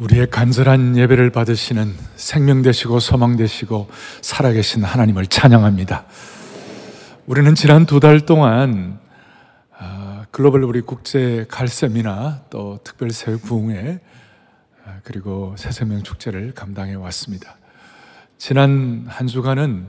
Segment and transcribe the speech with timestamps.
[0.00, 3.88] 우리의 간절한 예배를 받으시는 생명 되시고 소망 되시고
[4.22, 6.04] 살아계신 하나님을 찬양합니다.
[7.26, 8.98] 우리는 지난 두 달 동안
[9.70, 14.00] 아, 글로벌 우리 국제 칼세미나 또 특별 새벽 부흥회
[14.84, 17.56] 아, 그리고 새생명 축제를 감당해 왔습니다.
[18.36, 19.86] 지난 한 주간은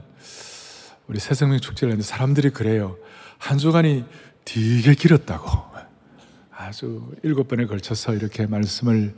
[1.08, 2.96] 우리 새생명 축제를 했는데 사람들이 그래요.
[3.40, 4.06] 한 주간이
[4.46, 5.74] 되게 길었다고.
[6.56, 9.16] 아주 일곱 번에 걸쳐서 이렇게 말씀을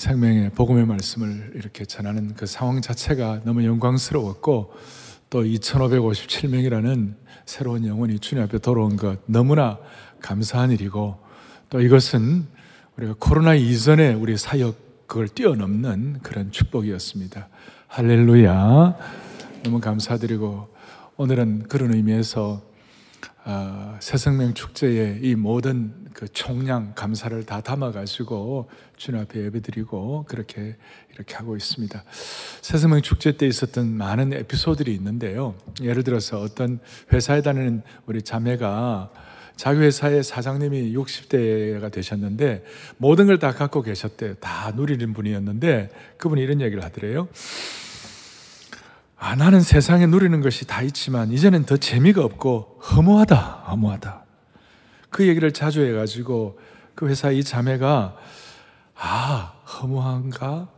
[0.00, 4.72] 생명의 복음의 말씀을 이렇게 전하는 그 상황 자체가 너무 영광스러웠고
[5.28, 9.78] 또 2557명이라는 새로운 영혼이 주님 앞에 돌아온 것 너무나
[10.22, 11.18] 감사한 일이고
[11.68, 12.46] 또 이것은
[12.96, 17.48] 우리가 코로나 이전에 우리 사역 그걸 뛰어넘는 그런 축복이었습니다.
[17.88, 18.96] 할렐루야.
[19.64, 20.68] 너무 감사드리고
[21.18, 22.62] 오늘은 그런 의미에서
[23.44, 30.76] 어, 새생명 축제의 이 모든 그 총량 감사를 다 담아가지고 주님 앞에 예배드리고 그렇게
[31.14, 32.04] 이렇게 하고 있습니다.
[32.60, 35.54] 새생명 축제 때 있었던 많은 에피소드들이 있는데요.
[35.80, 36.80] 예를 들어서 어떤
[37.12, 39.10] 회사에 다니는 우리 자매가
[39.56, 42.64] 자기 회사의 사장님이 60대가 되셨는데
[42.96, 44.34] 모든 걸 다 갖고 계셨대요.
[44.34, 47.28] 다 누리는 분이었는데 그분이 이런 얘기를 하더래요.
[49.22, 54.24] 아, 나는 세상에 누리는 것이 다 있지만 이제는 더 재미가 없고 허무하다, 허무하다.
[55.10, 56.58] 그 얘기를 자주 해가지고
[56.94, 58.16] 그 회사 이 자매가
[58.94, 60.70] 아, 허무한가?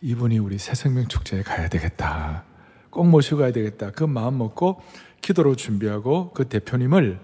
[0.00, 2.44] 이분이 우리 새생명 축제에 가야 되겠다.
[2.88, 3.90] 꼭 모시고 가야 되겠다.
[3.90, 4.80] 그 마음 먹고
[5.20, 7.20] 기도로 준비하고 그 대표님을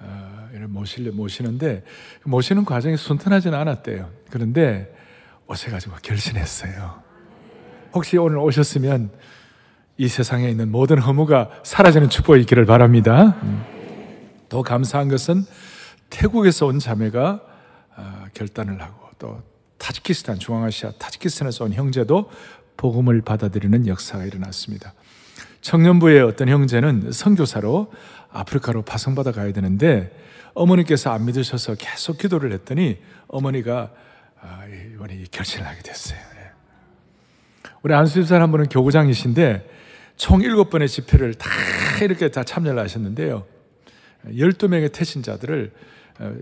[0.00, 1.84] 어, 모시려 모시는데
[2.24, 4.10] 모시는 과정이 순탄하지는 않았대요.
[4.30, 4.96] 그런데
[5.48, 7.02] 오셔가지고 결심했어요.
[7.92, 9.10] 혹시 오늘 오셨으면
[10.02, 13.36] 이 세상에 있는 모든 허무가 사라지는 축복이 있기를 바랍니다.
[14.48, 15.44] 더 감사한 것은
[16.10, 17.40] 태국에서 온 자매가
[17.94, 19.40] 아, 결단을 하고 또
[19.78, 22.28] 타지키스탄 중앙아시아 타지키스탄에서 온 형제도
[22.76, 24.92] 복음을 받아들이는 역사가 일어났습니다.
[25.60, 27.92] 청년부의 어떤 형제는 선교사로
[28.32, 30.10] 아프리카로 파송받아 가야 되는데
[30.54, 32.98] 어머니께서 안 믿으셔서 계속 기도를 했더니
[33.28, 33.92] 어머니가
[34.40, 36.18] 아, 이번에 결심을 하게 됐어요.
[36.18, 36.50] 예.
[37.84, 39.81] 우리 안수집사 한 분은 교구장이신데
[40.16, 41.48] 총 7번의 집회를 다
[42.00, 43.46] 이렇게 다 참여를 하셨는데요.
[44.26, 45.72] 12명의 태신자들을
[46.20, 46.34] 어,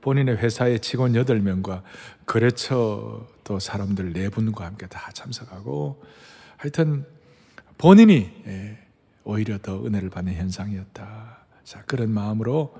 [0.00, 1.82] 본인의 회사의 직원 8명과
[2.26, 6.02] 거래처 또 사람들 4분과 함께 다 참석하고
[6.56, 7.04] 하여튼
[7.76, 8.78] 본인이 예,
[9.24, 11.38] 오히려 더 은혜를 받는 현상이었다.
[11.64, 12.74] 자, 그런 마음으로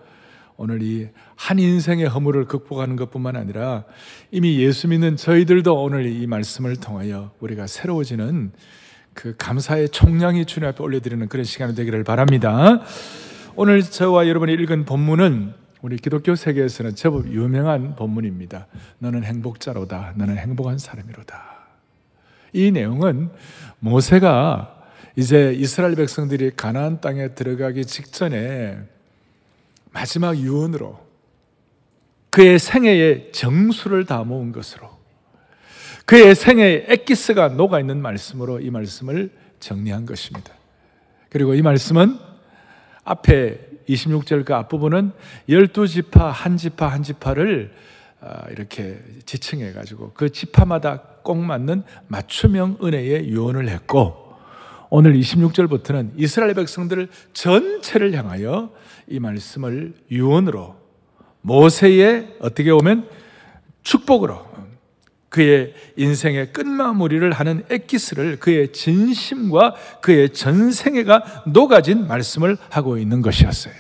[0.57, 1.09] 오늘 이
[1.41, 3.85] 한 인생의 허물을 극복하는 것뿐만 아니라
[4.31, 8.53] 이미 예수 믿는 저희들도 오늘 이 말씀을 통하여 우리가 새로워지는
[9.15, 12.81] 그 감사의 총량이 주님 앞에 올려드리는 그런 시간이 되기를 바랍니다.
[13.57, 18.67] 오늘 저와 여러분이 읽은 본문은 우리 기독교 세계에서는 제법 유명한 본문입니다.
[18.99, 20.15] 너는 행복자로다.
[20.17, 21.43] 너는 행복한 사람이로다.
[22.53, 23.31] 이 내용은
[23.79, 24.77] 모세가
[25.17, 28.79] 이제 이스라엘 백성들이 가나안 땅에 들어가기 직전에
[29.93, 30.99] 마지막 유언으로
[32.31, 35.00] 그의 생애의 정수를 다 모은 것으로
[36.07, 39.31] 그의 생애에 엑기스가 녹아 있는 말씀으로 이 말씀을
[39.61, 40.53] 정리한 것입니다.
[41.29, 42.19] 그리고 이 말씀은
[43.05, 45.13] 앞에 26절 그 앞부분은
[45.49, 47.73] 12지파 한 지파 한 지파를
[48.21, 54.35] 아, 이렇게 지칭해 가지고 그 지파마다 꼭 맞는 맞춤형 은혜의 유언을 했고
[54.91, 58.71] 오늘 26절부터는 이스라엘 백성들 전체를 향하여
[59.09, 60.77] 이 말씀을 유언으로
[61.43, 63.09] 모세의 어떻게 보면
[63.83, 64.50] 축복으로
[65.31, 73.73] 그의 인생의 끝마무리를 하는 엑기스를 그의 진심과 그의 전생애가 녹아진 말씀을 하고 있는 것이었어요.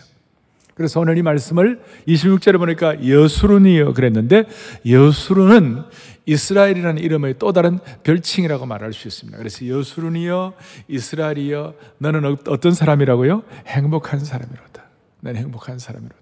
[0.75, 4.44] 그래서 오늘 이 말씀을 26절에 보니까 여수룬이요 그랬는데
[4.89, 5.83] 여수룬은
[6.25, 9.37] 이스라엘이라는 이름의 또 다른 별칭이라고 말할 수 있습니다.
[9.37, 10.55] 그래서 여수룬이요
[10.89, 13.43] 이스라엘이요 너는 어떤 사람이라고요?
[13.66, 14.84] 행복한 사람이로다.
[15.21, 16.21] 나는 행복한 사람이로다.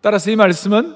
[0.00, 0.94] 따라서 이 말씀은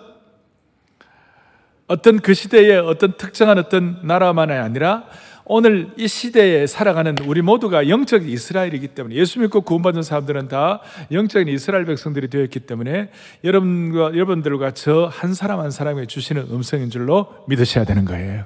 [1.87, 5.05] 어떤 그 시대의 어떤 특정한 어떤 나라만이 아니라
[5.47, 10.81] 오늘 이 시대에 살아가는 우리 모두가 영적 이스라엘이기 때문에 예수 믿고 구원받은 사람들은 다
[11.13, 13.11] 영적인 이스라엘 백성들이 되었기 때문에
[13.45, 18.45] 여러분과 여러분들과 저 한 사람 한 사람에 주시는 음성인 줄로 믿으셔야 되는 거예요.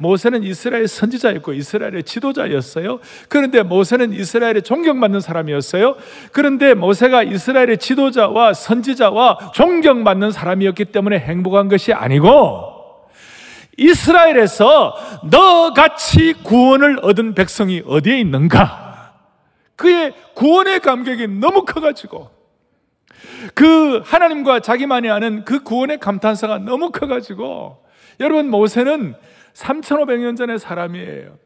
[0.00, 3.00] 모세는 이스라엘 선지자였고 이스라엘의 지도자였어요.
[3.28, 5.96] 그런데 모세는 이스라엘의 존경받는 사람이었어요.
[6.32, 13.08] 그런데 모세가 이스라엘의 지도자와 선지자와 존경받는 사람이었기 때문에 행복한 것이 아니고
[13.76, 14.96] 이스라엘에서
[15.30, 19.12] 너같이 구원을 얻은 백성이 어디에 있는가?
[19.76, 22.39] 그의 구원의 감격이 너무 커가지고
[23.54, 27.78] 그 하나님과 자기만이 아는 그 구원의 감탄사가 너무 커가지고
[28.20, 29.14] 여러분 모세는
[29.54, 31.36] 3,500년 전의 사람이에요.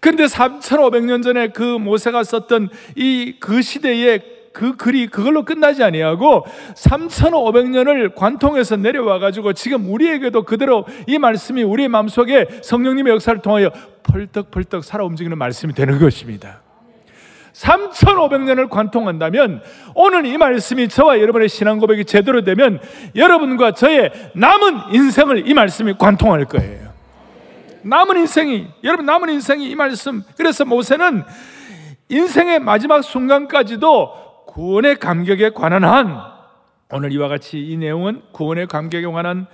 [0.00, 4.22] 그런데 3,500년 전에 그 모세가 썼던 이 그 시대의
[4.52, 6.44] 그 글이 그걸로 끝나지 아니하고
[6.74, 13.70] 3,500년을 관통해서 내려와 가지고 지금 우리에게도 그대로 이 말씀이 우리의 마음속에 성령님의 역사를 통하여
[14.02, 16.62] 펄떡펄떡 살아 움직이는 말씀이 되는 것입니다.
[17.52, 19.62] 3,500년을 관통한다면
[19.94, 22.80] 오늘 이 말씀이 저와 여러분의 신앙 고백이 제대로 되면
[23.14, 26.90] 여러분과 저의 남은 인생을 이 말씀이 관통할 거예요.
[27.82, 31.24] 남은 인생이 여러분 남은 인생이 이 말씀 그래서 모세는
[32.08, 36.20] 인생의 마지막 순간까지도 구원의 감격에 관한 한
[36.92, 39.46] 오늘 이와 같이 이 내용은 구원의 감격에 관한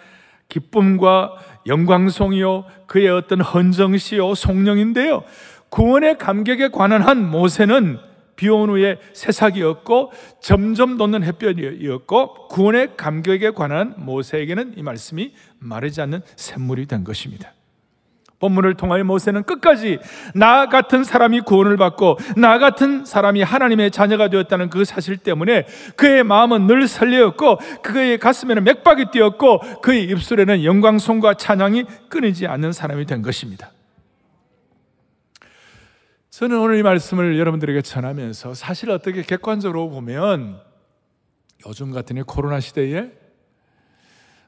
[0.49, 1.35] 기쁨과
[1.67, 5.23] 영광송이요 그의 어떤 헌정시요 송령인데요.
[5.71, 7.99] 구원의 감격에 관한 한 모세는
[8.37, 16.87] 비온 후에 새싹이었고 점점 돋는 햇볕이었고 구원의 감격에 관한 모세에게는 이 말씀이 마르지 않는 샘물이
[16.87, 17.53] 된 것입니다.
[18.39, 19.99] 본문을 통하여 모세는 끝까지
[20.35, 25.67] 나 같은 사람이 구원을 받고 나 같은 사람이 하나님의 자녀가 되었다는 그 사실 때문에
[25.97, 33.07] 그의 마음은 늘 설레었고 그의 가슴에는 맥박이 뛰었고 그의 입술에는 영광송과 찬양이 끊이지 않는 사람이
[33.07, 33.71] 된 것입니다.
[36.37, 40.61] 저는 오늘 이 말씀을 여러분들에게 전하면서 사실 어떻게 객관적으로 보면
[41.67, 43.11] 요즘 같은 이 코로나 시대에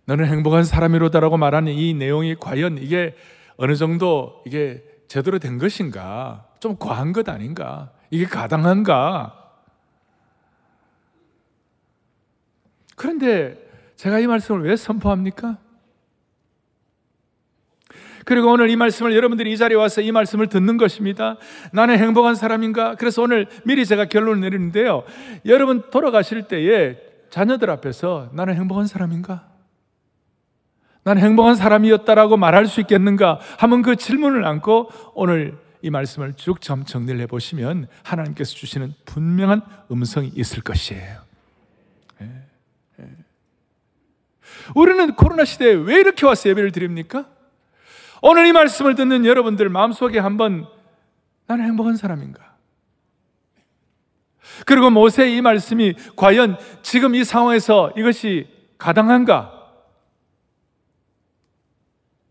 [0.05, 3.17] 너는 행복한 사람이로다라고 말하는 이 내용이 과연 이게
[3.57, 6.47] 어느 정도 이게 제대로 된 것인가?
[6.61, 7.91] 좀 과한 것 아닌가?
[8.11, 9.55] 이게 가당한가?
[12.97, 15.57] 그런데 제가 이 말씀을 왜 선포합니까?
[18.29, 21.39] 그리고 오늘 이 말씀을 여러분들이 이 자리에 와서 이 말씀을 듣는 것입니다.
[21.73, 22.95] 나는 행복한 사람인가?
[22.97, 25.05] 그래서 오늘 미리 제가 결론을 내리는데요.
[25.47, 26.99] 여러분 돌아가실 때에
[27.31, 29.49] 자녀들 앞에서 나는 행복한 사람인가?
[31.05, 33.41] 나는 행복한 사람이었다라고 말할 수 있겠는가?
[33.61, 40.63] 하면 그 질문을 안고 오늘 이 말씀을 쭉점 정리를 해보시면 하나님께서 주시는 분명한 음성이 있을
[40.63, 41.23] 것이에요.
[42.21, 42.27] 예,
[43.01, 43.05] 예.
[44.75, 47.38] 우리는 코로나 시대에 왜 이렇게 와서 예배를 드립니까?
[48.23, 50.67] 오늘 이 말씀을 듣는 여러분들 마음속에 한번
[51.47, 52.57] 나는 행복한 사람인가?
[54.67, 58.49] 그리고 모세의 이 말씀이 과연 지금 이 상황에서 이것이
[58.79, 59.55] 가당한가?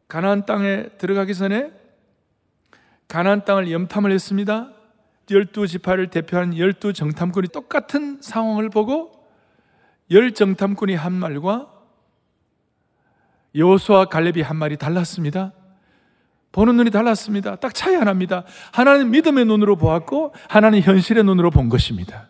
[0.08, 1.72] 가나안 땅에 들어가기 전에
[3.08, 4.72] 가나안 땅을 염탐을 했습니다.
[5.30, 9.28] 열두 지파를 대표하는 열두 정탐꾼이 똑같은 상황을 보고
[10.12, 11.70] 열 정탐꾼이 한 말과
[13.56, 15.52] 여호수아 갈렙이 한 말이 달랐습니다.
[16.52, 17.58] 보는 눈이 달랐습니다.
[17.58, 18.44] 딱 차이 하나입니다.
[18.72, 22.30] 하나는 믿음의 눈으로 보았고 하나는 현실의 눈으로 본 것입니다.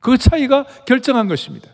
[0.00, 1.68] 그 차이가 결정한 것입니다.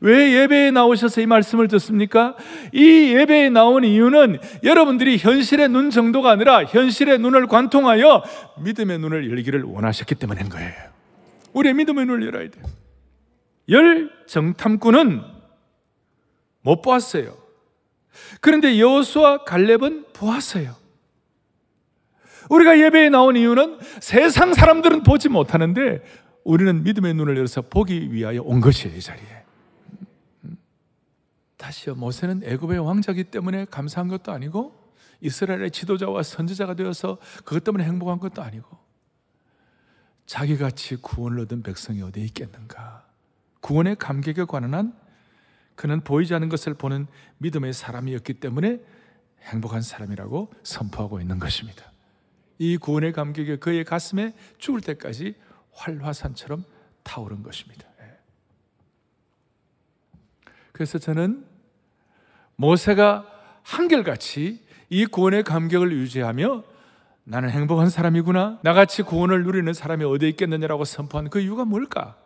[0.00, 2.34] 왜 예배에 나오셔서 이 말씀을 듣습니까?
[2.72, 8.24] 이 예배에 나온 이유는 여러분들이 현실의 눈 정도가 아니라 현실의 눈을 관통하여
[8.62, 10.72] 믿음의 눈을 열기를 원하셨기 때문인 거예요.
[11.52, 12.64] 우리의 믿음의 눈을 열어야 돼요.
[13.68, 15.22] 열 정탐꾼은
[16.62, 17.39] 못 보았어요.
[18.40, 20.76] 그런데 여호수아 갈렙은 보았어요.
[22.48, 26.02] 우리가 예배에 나온 이유는 세상 사람들은 보지 못하는데
[26.44, 29.40] 우리는 믿음의 눈을 열어서 보기 위하여 온 것이에요, 이 자리에.
[31.56, 31.94] 다시요.
[31.94, 38.42] 모세는 애굽의 왕자기 때문에 감사한 것도 아니고 이스라엘의 지도자와 선지자가 되어서 그것 때문에 행복한 것도
[38.42, 38.78] 아니고
[40.24, 43.04] 자기같이 구원을 얻은 백성이 어디에 있겠는가?
[43.60, 44.92] 구원의 감격에 관한 한
[45.80, 47.06] 그는 보이지 않는 것을 보는
[47.38, 48.80] 믿음의 사람이었기 때문에
[49.44, 51.90] 행복한 사람이라고 선포하고 있는 것입니다.
[52.58, 55.36] 이 구원의 감격이 그의 가슴에 죽을 때까지
[55.72, 56.64] 활화산처럼
[57.02, 57.88] 타오른 것입니다.
[58.02, 58.18] 예.
[60.72, 61.46] 그래서 저는
[62.56, 63.24] 모세가
[63.62, 66.62] 한결같이 이 구원의 감격을 유지하며
[67.24, 68.58] 나는 행복한 사람이구나.
[68.62, 72.18] 나같이 구원을 누리는 사람이 어디에 있겠느냐라고 선포한 그 이유가 뭘까?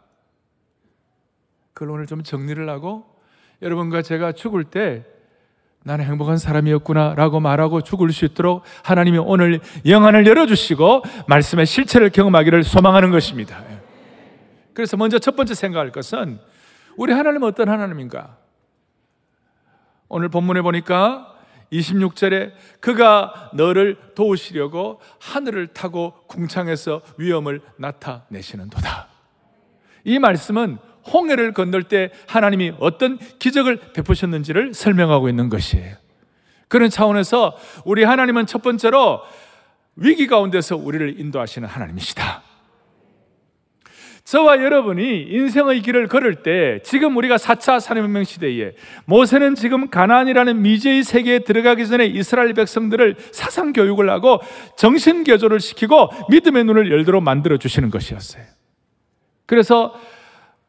[1.73, 3.13] 그걸 오늘 좀 정리를 하고
[3.63, 5.05] 여러분과 제가 죽을 때
[5.85, 12.65] 나는 행복한 사람이었구나 라고 말하고 죽을 수 있도록 하나님이 오늘 영안을 열어주시고 말씀의 실체를 경험하기를
[12.65, 13.63] 소망하는 것입니다.
[14.73, 16.39] 그래서 먼저 첫 번째 생각할 것은
[16.97, 18.39] 우리 하나님은 어떤 하나님인가?
[20.09, 21.35] 오늘 본문에 보니까
[21.73, 29.09] 26절에 그가 너를 도우시려고 하늘을 타고 궁창에서 위험을 나타내시는 도다.
[30.05, 30.79] 이 말씀은
[31.13, 35.97] 홍해를 건널 때 하나님이 어떤 기적을 베푸셨는지를 설명하고 있는 것이에요.
[36.69, 39.21] 그런 차원에서 우리 하나님은 첫 번째로
[39.97, 42.43] 위기 가운데서 우리를 인도하시는 하나님이시다.
[44.25, 48.73] 저와 여러분이 인생의 길을 걸을 때 지금 우리가 4차 산업혁명 시대에
[49.05, 54.41] 모세는 지금 가나안이라는 미제의 세계에 들어가기 전에 이스라엘 백성들을 사상 교육을 하고
[54.79, 58.45] 정신 교조를 시키고 믿음의 눈을 열도록 만들어 주시는 것이었어요.
[59.45, 59.95] 그래서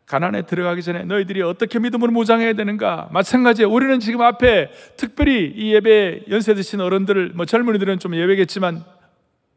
[0.06, 3.10] 가난에 들어가기 전에 너희들이 어떻게 믿음으로 무장해야 되는가?
[3.12, 8.86] 마찬가지에 우리는 지금 앞에 특별히 이 예배 연세 드신 어른들, 뭐 젊은이들은 좀 예외겠지만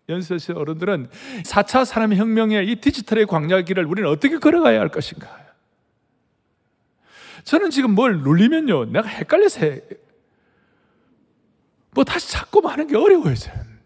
[0.08, 1.08] 연세 드신 어른들은
[1.44, 5.28] 4차 산업혁명의 이 디지털의 광야길을 우리는 어떻게 걸어가야 할 것인가?
[7.44, 9.80] 저는 지금 뭘 눌리면요, 내가 헷갈려서 해.
[11.90, 13.78] 뭐 다시 찾고 하는 게 어려워요, 저는.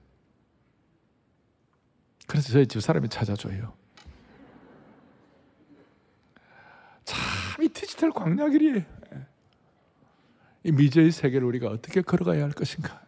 [2.29, 3.82] 그래서 저희 집 사람이 찾아줘요.
[7.53, 8.83] 참, 이 디지털 광야길이
[10.65, 13.01] 이 미제의 세계를 우리가 어떻게 걸어가야 할 것인가?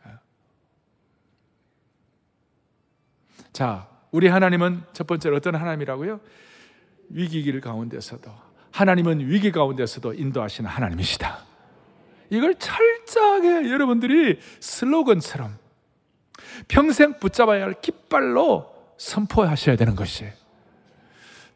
[3.53, 6.21] 자, 우리 하나님은 첫 번째로 어떤 하나님이라고요?
[7.09, 8.31] 위기길 가운데서도
[8.73, 11.39] 하나님은 위기 가운데서도 인도하시는 하나님이시다.
[12.31, 15.57] 이걸 철저하게 여러분들이 슬로건처럼
[16.67, 20.33] 평생 붙잡아야 할 깃발로 선포하셔야 되는 것이에요.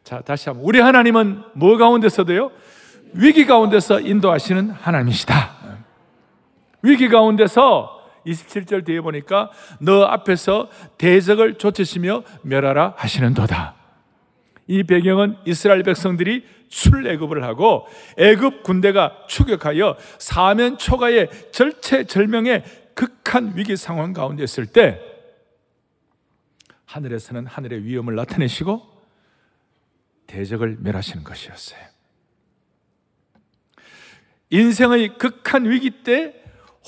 [0.03, 0.65] 자, 다시 한번.
[0.65, 2.51] 우리 하나님은 뭐 가운데서도요?
[3.13, 5.57] 위기 가운데서 인도하시는 하나님이시다.
[6.81, 13.75] 위기 가운데서 27절 뒤에 보니까 너 앞에서 대적을 쫓으시며 멸하라 하시는 도다.
[14.67, 17.87] 이 배경은 이스라엘 백성들이 출애굽을 하고
[18.17, 22.63] 애굽 군대가 추격하여 사면 초가의 절체절명의
[22.93, 25.01] 극한 위기 상황 가운데 있을 때
[26.85, 28.81] 하늘에서는 하늘의 위험을 나타내시고
[30.27, 31.79] 대적을 멸하시는 것이었어요.
[34.49, 36.33] 인생의 극한 위기 때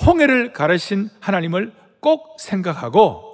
[0.06, 3.32] 홍해를 가르신 하나님을 꼭 생각하고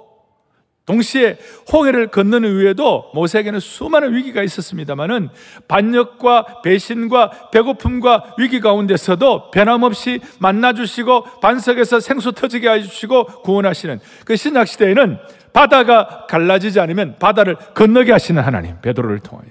[0.88, 1.36] 동시에
[1.70, 5.28] 홍해를 건너는 위에도 모세에게는 수많은 위기가 있었습니다만은
[5.68, 14.36] 반역과 배신과 배고픔과 위기 가운데서도 변함없이 만나 주시고 반석에서 생수 터지게 해 주시고 구원하시는 그
[14.36, 15.18] 신약 시대에는
[15.52, 19.48] 바다가 갈라지지 않으면 바다를 건너게 하시는 하나님 베드로를 통하여.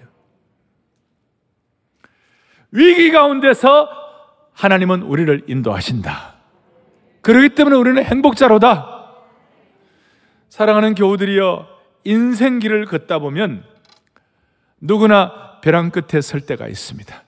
[2.71, 4.06] 위기 가운데서
[4.57, 6.33] 하나님은 우리를 인도하신다.
[7.21, 8.97] 그렇기 때문에 우리는 행복자로다.
[10.49, 11.67] 사랑하는 교우들이여
[12.03, 13.63] 인생길을 걷다 보면
[14.81, 17.23] 누구나 벼랑 끝에 설 때가 있습니다.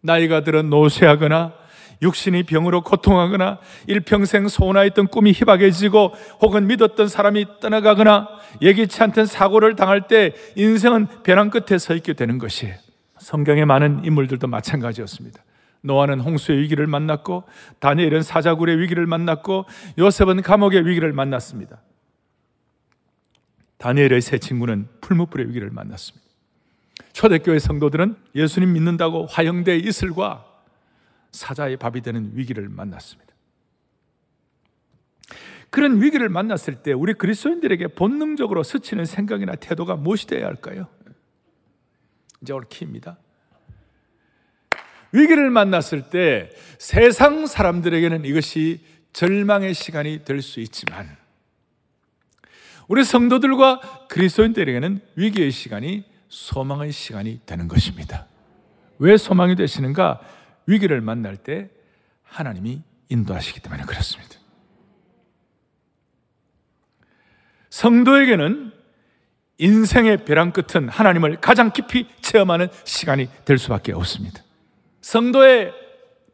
[0.00, 1.52] 나이가 들어 노쇠하거나
[2.00, 8.28] 육신이 병으로 고통하거나 일평생 소원하였던 꿈이 희박해지고 혹은 믿었던 사람이 떠나가거나
[8.62, 12.74] 예기치 않던 사고를 당할 때 인생은 벼랑 끝에 서 있게 되는 것이에요.
[13.18, 15.42] 성경의 많은 인물들도 마찬가지였습니다.
[15.82, 17.44] 노아는 홍수의 위기를 만났고
[17.80, 19.66] 다니엘은 사자굴의 위기를 만났고
[19.98, 21.82] 요셉은 감옥의 위기를 만났습니다.
[23.78, 26.24] 다니엘의 세 친구는 풀무불의 위기를 만났습니다.
[27.12, 30.46] 초대교회 성도들은 예수님 믿는다고 화형대 이슬과
[31.32, 33.32] 사자의 밥이 되는 위기를 만났습니다.
[35.70, 40.86] 그런 위기를 만났을 때 우리 그리스도인들에게 본능적으로 스치는 생각이나 태도가 무엇이 되어야 할까요?
[42.42, 43.16] 이제 오늘 키입니다.
[45.12, 48.80] 위기를 만났을 때 세상 사람들에게는 이것이
[49.12, 51.16] 절망의 시간이 될 수 있지만
[52.88, 58.26] 우리 성도들과 그리스도인들에게는 위기의 시간이 소망의 시간이 되는 것입니다.
[58.98, 60.20] 왜 소망이 되시는가?
[60.66, 61.70] 위기를 만날 때
[62.22, 64.36] 하나님이 인도하시기 때문에 그렇습니다.
[67.70, 68.72] 성도에게는
[69.58, 74.42] 인생의 벼랑 끝은 하나님을 가장 깊이 체험하는 시간이 될 수밖에 없습니다.
[75.02, 75.72] 성도의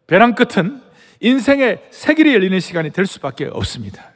[0.06, 0.80] 벼랑 끝은
[1.20, 4.12] 인생의 새 길이 열리는 시간이 될 수밖에 없습니다.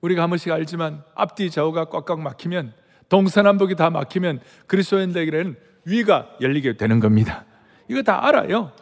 [0.00, 2.74] 우리가 한 번씩 알지만 앞뒤 좌우가 꽉꽉 막히면
[3.08, 7.44] 동서남북이 다 막히면 그리스도인들에게는 위가 열리게 되는 겁니다.
[7.88, 8.72] 이거 다 알아요.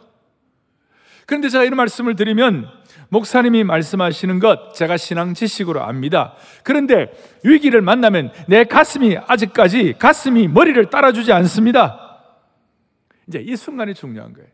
[1.25, 2.67] 그런데 제가 이런 말씀을 드리면
[3.09, 6.35] 목사님이 말씀하시는 것 제가 신앙 지식으로 압니다.
[6.63, 7.11] 그런데
[7.43, 12.02] 위기를 만나면 내 가슴이 아직까지 가슴이 머리를 따라주지 않습니다.
[13.27, 14.47] 이제 이 순간이 중요한 거예요.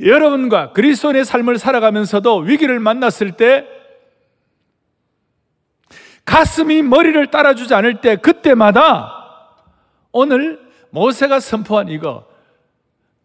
[0.00, 3.66] 여러분과 그리스도의 삶을 살아가면서도 위기를 만났을 때
[6.24, 9.12] 가슴이 머리를 따라주지 않을 때 그때마다
[10.12, 10.60] 오늘
[10.90, 12.26] 모세가 선포한 이거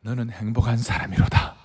[0.02, 1.56] 너는 행복한 사람이로다.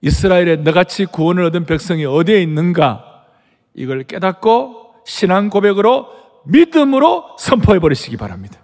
[0.00, 3.26] 이스라엘에 너같이 구원을 얻은 백성이 어디에 있는가?
[3.74, 6.08] 이걸 깨닫고 신앙 고백으로
[6.46, 8.58] 믿음으로 선포해 버리시기 바랍니다.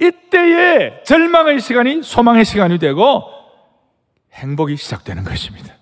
[0.00, 3.24] 이때에 절망의 시간이 소망의 시간이 되고
[4.32, 5.74] 행복이 시작되는 것입니다.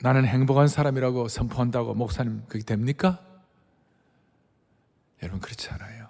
[0.00, 3.20] 나는 행복한 사람이라고 선포한다고 목사님 그게 됩니까?
[5.22, 6.08] 여러분 그렇지 않아요.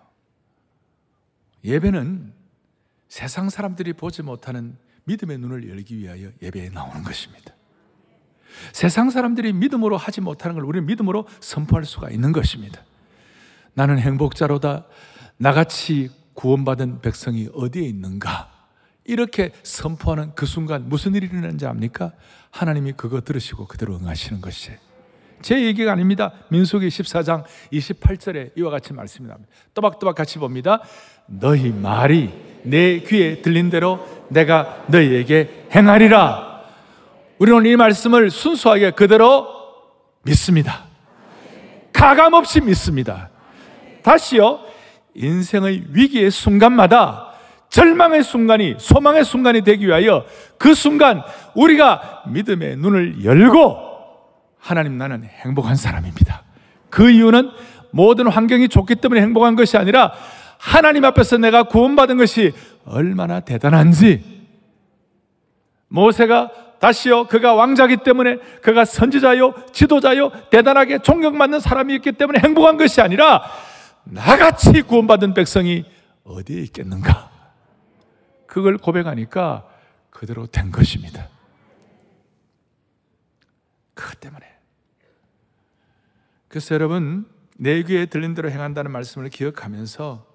[1.65, 2.33] 예배는
[3.09, 7.55] 세상 사람들이 보지 못하는 믿음의 눈을 열기 위하여 예배에 나오는 것입니다.
[8.73, 12.83] 세상 사람들이 믿음으로 하지 못하는 걸 우리는 믿음으로 선포할 수가 있는 것입니다.
[13.75, 14.87] 나는 행복자로다.
[15.37, 18.51] 나같이 구원받은 백성이 어디에 있는가?
[19.05, 22.13] 이렇게 선포하는 그 순간 무슨 일이 일어나는지 압니까?
[22.51, 24.79] 하나님이 그거 들으시고 그대로 응하시는 것이에요.
[25.43, 26.33] 제 얘기가 아닙니다.
[26.49, 29.51] 민수기 14장 28절에 이와 같이 말씀이 납니다.
[29.75, 30.81] 또박또박 같이 봅니다.
[31.27, 36.63] 너희 말이 내 귀에 들린 대로 내가 너희에게 행하리라.
[37.39, 39.47] 우리는 이 말씀을 순수하게 그대로
[40.23, 40.85] 믿습니다.
[41.93, 43.31] 가감 없이 믿습니다.
[44.03, 44.66] 다시요.
[45.17, 47.33] 인생의 위기의 순간마다
[47.69, 50.25] 절망의 순간이 소망의 순간이 되기 위하여
[50.59, 51.23] 그 순간
[51.55, 53.79] 우리가 믿음의 눈을 열고
[54.59, 56.43] 하나님 나는 행복한 사람입니다.
[56.91, 57.51] 그 이유는
[57.91, 60.13] 모든 환경이 좋기 때문에 행복한 것이 아니라
[60.59, 62.53] 하나님 앞에서 내가 구원받은 것이
[62.85, 64.23] 얼마나 대단한지
[65.89, 73.43] 모세가 다시요 그가 왕자기 때문에 그가 선지자요 지도자요 대단하게 존경받는 사람이었기 때문에 행복한 것이 아니라
[74.07, 75.85] 나같이 구원받은 백성이
[76.25, 77.31] 어디에 있겠는가?
[78.47, 79.69] 그걸 고백하니까
[80.11, 81.29] 그대로 된 것입니다.
[83.95, 84.47] 그것 때문에.
[86.49, 87.27] 그래서 여러분
[87.59, 90.27] 내 귀에 들린 대로 행한다는 말씀을 기억하면서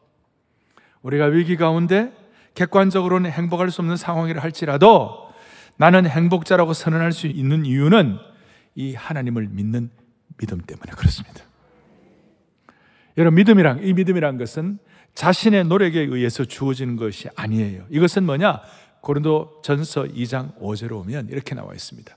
[1.02, 2.14] 우리가 위기 가운데
[2.54, 5.32] 객관적으로는 행복할 수 없는 상황이라 할지라도
[5.78, 8.18] 나는 행복자라고 선언할 수 있는 이유는
[8.76, 9.90] 이 하나님을 믿는
[10.38, 11.51] 믿음 때문에 그렇습니다.
[13.18, 14.80] 여러분 믿음이란 이 믿음이란 것은
[15.14, 17.86] 자신의 노력에 의해서 주어지는 것이 아니에요.
[17.90, 18.62] 이것은 뭐냐?
[19.02, 22.16] 고린도 전서 2장 5절에 오면 이렇게 나와 있습니다.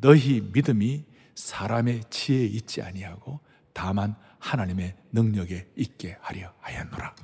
[0.00, 1.04] 너희 믿음이
[1.34, 3.40] 사람의 지혜에 있지 아니하고
[3.72, 7.14] 다만 하나님의 능력에 있게 하려 하였노라.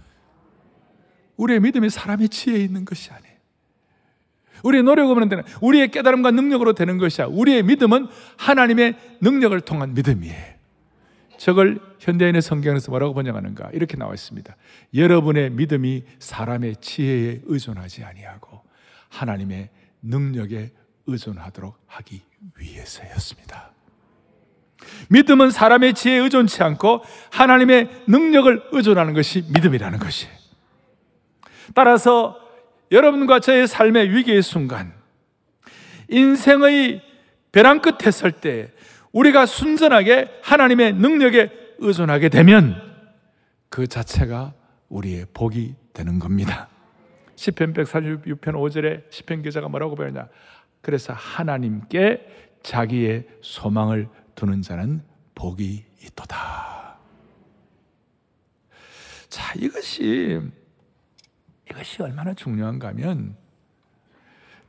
[1.36, 3.34] 우리의 믿음이 사람의 지혜에 있는 것이 아니에요.
[4.62, 7.26] 우리의 노력으로 되는, 우리의 깨달음과 능력으로 되는 것이야.
[7.26, 8.06] 우리의 믿음은
[8.38, 10.53] 하나님의 능력을 통한 믿음이에요.
[11.38, 13.70] 저걸 현대인의 성경에서 뭐라고 번역하는가?
[13.72, 14.56] 이렇게 나와 있습니다.
[14.94, 18.62] 여러분의 믿음이 사람의 지혜에 의존하지 아니하고
[19.08, 19.70] 하나님의
[20.02, 20.72] 능력에
[21.06, 22.22] 의존하도록 하기
[22.58, 23.72] 위해서였습니다.
[25.08, 30.34] 믿음은 사람의 지혜에 의존치 않고 하나님의 능력을 의존하는 것이 믿음이라는 것이에요.
[31.74, 32.38] 따라서
[32.90, 34.92] 여러분과 저의 삶의 위기의 순간,
[36.08, 37.02] 인생의
[37.50, 38.72] 벼랑 끝에 설 때,
[39.14, 42.76] 우리가 순전하게 하나님의 능력에 의존하게 되면
[43.68, 44.52] 그 자체가
[44.88, 46.68] 우리의 복이 되는 겁니다.
[47.36, 50.28] 10편 146편 5절에 10편 기자가 뭐라고 배우냐?
[50.80, 55.02] 그래서 하나님께 자기의 소망을 두는 자는
[55.36, 56.98] 복이 있도다.
[59.28, 60.40] 자, 이것이
[61.70, 63.36] 이것이 얼마나 중요한가 하면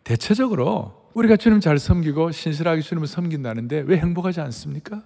[0.03, 5.01] 대체적으로 우리가 주님 잘 섬기고 신실하게 주님을 섬긴다는데 왜 행복하지 않습니까?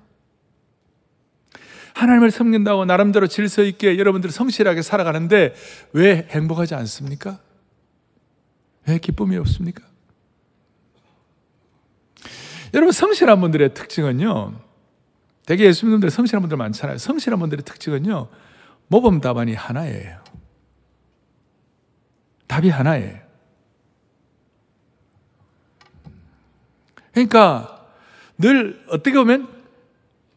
[1.93, 5.54] 하나님을 섬긴다고 나름대로 질서 있게 여러분들 성실하게 살아가는데
[5.93, 7.39] 왜 행복하지 않습니까?
[8.88, 9.84] 왜 기쁨이 없습니까?
[12.74, 14.60] 여러분 성실한 분들의 특징은요.
[15.45, 16.98] 대개 예수님들 성실한 분들 많잖아요.
[16.98, 18.30] 성실한 분들의 특징은요.
[18.88, 20.24] 모범 답안이 하나예요.
[22.48, 23.29] 답이 하나예요.
[27.19, 27.86] 그러니까
[28.38, 29.47] 늘 어떻게 보면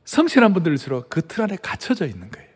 [0.05, 2.49] 성실한 분들일수록 그 틀 안에 갇혀져 있는 거예요.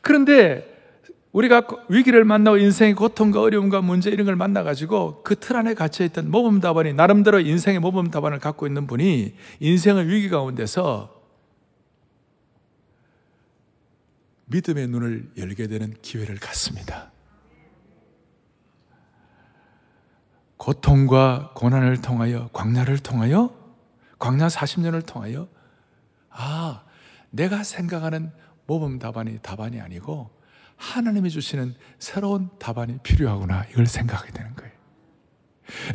[0.00, 0.72] 그런데
[1.32, 6.60] 우리가 위기를 만나고 인생의 고통과 어려움과 문제 이런 걸 만나가지고 그 틀 안에 갇혀있던 모범
[6.60, 11.12] 답안이 나름대로 인생의 모범 답안을 갖고 있는 분이 인생의 위기 가운데서
[14.46, 17.10] 믿음의 눈을 열게 되는 기회를 갖습니다.
[20.56, 23.54] 고통과 고난을 통하여, 광야를 통하여,
[24.18, 25.48] 광야 40년을 통하여,
[26.30, 26.82] 아,
[27.30, 28.32] 내가 생각하는
[28.66, 30.30] 모범 답안이 답안이 아니고,
[30.76, 34.72] 하나님이 주시는 새로운 답안이 필요하구나 이걸 생각하게 되는 거예요.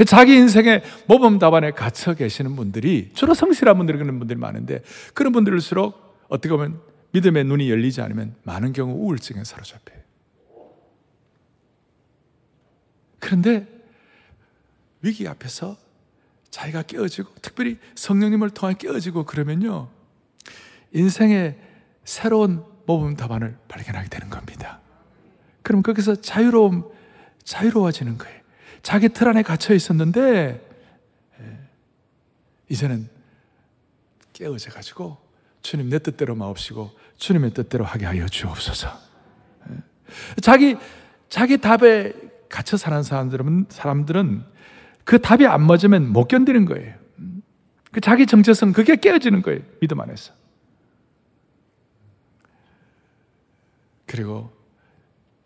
[0.05, 4.81] 자기 인생의 모범 답안에 갇혀 계시는 분들이 주로 성실한 분들이 그런 분들이 많은데
[5.13, 10.01] 그런 분들일수록 어떻게 보면 믿음의 눈이 열리지 않으면 많은 경우 우울증에 사로잡혀요.
[13.19, 13.67] 그런데
[15.01, 15.77] 위기 앞에서
[16.49, 19.89] 자기가 깨어지고 특별히 성령님을 통해 깨어지고 그러면요
[20.93, 21.57] 인생의
[22.03, 24.81] 새로운 모범 답안을 발견하게 되는 겁니다.
[25.63, 26.89] 그럼 거기서 자유로움,
[27.43, 28.41] 자유로워지는 거예요.
[28.81, 30.69] 자기 틀 안에 갇혀 있었는데,
[31.39, 31.59] 예,
[32.69, 33.07] 이제는
[34.33, 35.17] 깨어져 가지고
[35.61, 38.89] 주님 내 뜻대로 마옵시고 주님의 뜻대로 하게 하여 주옵소서.
[39.69, 39.75] 예.
[40.41, 40.75] 자기
[41.29, 42.13] 자기 답에
[42.49, 44.43] 갇혀 사는 사람들은 사람들은
[45.03, 46.95] 그 답이 안 맞으면 못 견디는 거예요.
[47.91, 49.61] 그 자기 정체성 그게 깨어지는 거예요.
[49.79, 50.33] 믿음 안에서.
[54.05, 54.51] 그리고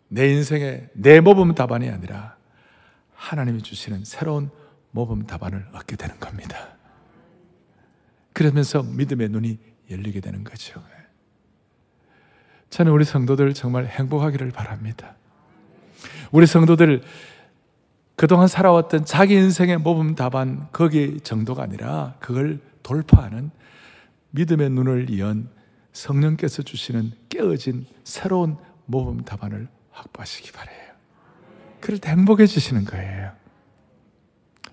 [0.08, 2.36] 내 인생의 내 모범 답안이 아니라
[3.14, 4.50] 하나님이 주시는 새로운
[4.90, 6.76] 모범 답안을 얻게 되는 겁니다.
[8.32, 9.58] 그러면서 믿음의 눈이
[9.90, 10.82] 열리게 되는 거죠.
[12.70, 15.16] 저는 우리 성도들 정말 행복하기를 바랍니다.
[16.30, 17.02] 우리 성도들
[18.16, 23.50] 그동안 살아왔던 자기 인생의 모범 답안 거기 정도가 아니라 그걸 돌파하는
[24.30, 25.50] 믿음의 눈을 연
[25.92, 30.92] 성령께서 주시는 깨어진 새로운 모범 답안을 확보하시기 바래요.
[31.80, 33.32] 그럴 때 행복해지시는 거예요.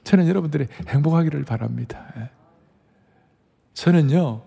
[0.03, 2.13] 저는 여러분들이 행복하기를 바랍니다.
[2.17, 2.29] 예.
[3.73, 4.43] 저는요,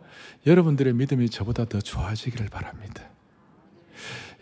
[0.46, 3.02] 여러분들의 믿음이 저보다 더 좋아지기를 바랍니다.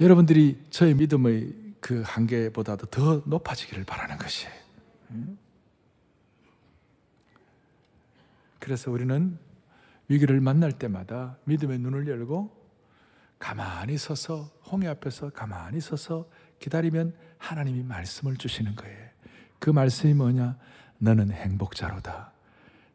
[0.00, 4.54] 여러분들이 저의 믿음의 그 한계보다도 더 높아지기를 바라는 것이에요.
[8.58, 9.38] 그래서 우리는
[10.08, 12.50] 위기를 만날 때마다 믿음의 눈을 열고
[13.38, 16.26] 가만히 서서 홍해 앞에서 가만히 서서
[16.58, 19.10] 기다리면 하나님이 말씀을 주시는 거예요.
[19.58, 20.56] 그 말씀이 뭐냐?
[20.96, 22.32] 너는 행복자로다.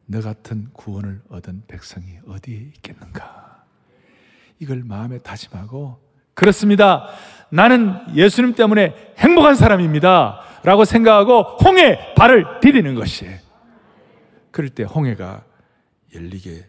[0.07, 3.67] 너 같은 구원을 얻은 백성이 어디에 있겠는가?
[4.57, 6.08] 이걸 마음에 다짐하고
[6.39, 7.09] 그렇습니다.
[7.49, 10.39] 나는 예수님 때문에 행복한 사람입니다.
[10.63, 13.37] 라고 생각하고 홍해 발을 디디는 것이에요.
[14.49, 15.43] 그럴 때 홍해가
[16.15, 16.65] 열리게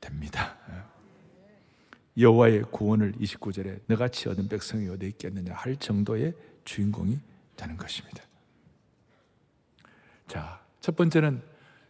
[0.00, 0.56] 됩니다.
[2.18, 6.32] 여호와의 구원을 29절에 너같이 얻은 백성이 어디 있겠느냐 할 정도의
[6.64, 7.18] 주인공이
[7.56, 8.22] 되는 것입니다.
[10.28, 11.42] 자, 첫 번째는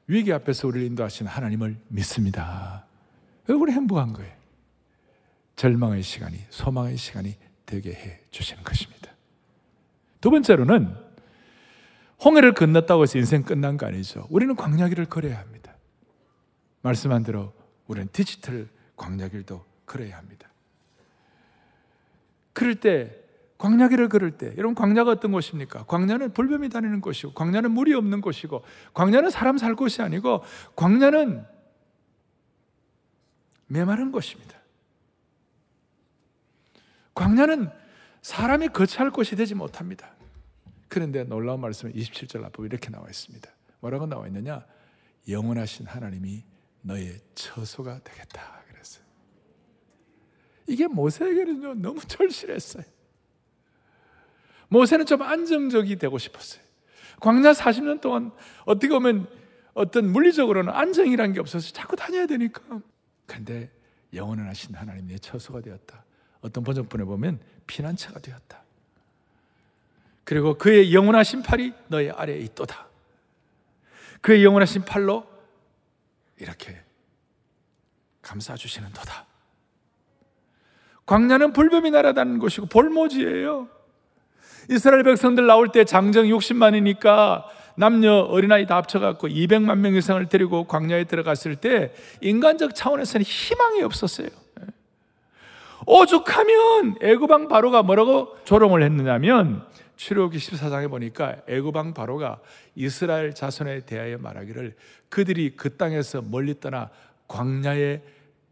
[0.08, 2.84] 위기 앞에서 우리를 인도하신 하나님을 믿습니다.
[3.46, 4.39] 우리 행복한 거예요.
[5.61, 9.12] 절망의 시간이, 소망의 시간이 되게 해 주시는 것입니다.
[10.23, 10.96] 두 번째로는
[12.25, 14.27] 홍해를 건넜다고 해서 인생 끝난 거 아니죠.
[14.31, 15.77] 우리는 광야길을 걸어야 합니다.
[16.81, 17.53] 말씀한 대로
[17.88, 20.49] 우리는 디지털 광야길도 걸어야 합니다.
[22.55, 23.14] 그럴 때
[23.59, 25.85] 광야길을 걸을 때 여러분 광야가 어떤 곳입니까?
[25.85, 30.42] 광야는 불뱀이 다니는 곳이고 광야는 물이 없는 곳이고 광야는 사람 살 곳이 아니고
[30.75, 31.44] 광야는
[33.66, 34.60] 메마른 곳입니다.
[37.14, 37.70] 광야는
[38.23, 40.14] 사람이 거처할 곳이 되지 못합니다.
[40.88, 43.49] 그런데 놀라운 말씀은 27절 앞부분 이렇게 나와 있습니다.
[43.81, 44.64] 뭐라고 나와 있느냐?
[45.29, 46.44] 영원하신 하나님이
[46.83, 48.62] 너의 처소가 되겠다.
[48.68, 49.05] 그랬어요.
[50.66, 52.85] 이게 모세에게는요, 너무 절실했어요.
[54.68, 56.62] 모세는 좀 안정적이 되고 싶었어요.
[57.20, 58.33] 광야 40년 동안
[58.64, 59.29] 어떻게 보면
[59.75, 62.81] 어떤 물리적으로는 안정이란 게 없어서 자꾸 다녀야 되니까.
[63.27, 63.70] 근데
[64.12, 66.05] 영원하신 하나님 내 처소가 되었다.
[66.42, 68.62] 어떤 번역본에 보면 피난처가 되었다.
[70.24, 72.87] 그리고 그의 영원하신 팔이 너의 아래에 있도다.
[74.20, 75.26] 그의 영원하신 팔로
[76.38, 76.81] 이렇게
[78.22, 79.26] 감싸 주시는 도다.
[81.07, 83.68] 광야는 불뱀이 날아다니는 곳이고 볼모지예요.
[84.70, 91.05] 이스라엘 백성들 나올 때 장정 60만이니까 남녀 어린아이 다 합쳐갖고 200만 명 이상을 데리고 광야에
[91.05, 94.29] 들어갔을 때 인간적 차원에서는 희망이 없었어요.
[95.86, 99.66] 오죽하면 애굽왕 바로가 뭐라고 조롱을 했느냐면
[99.96, 102.40] 출애굽기 14장에 보니까 애굽왕 바로가
[102.74, 104.76] 이스라엘 자손에 대하여 말하기를
[105.08, 106.90] 그들이 그 땅에서 멀리 떠나
[107.28, 108.02] 광야에